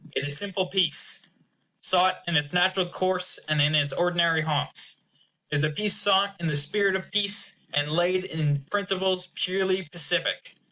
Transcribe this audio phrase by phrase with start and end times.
[0.13, 1.21] It is simple peace;
[1.81, 4.97] sought in its natural course, and in its ordinary haunts.
[5.51, 10.55] It is peace sought in the spirit of peace, and laid in principles purely pacific.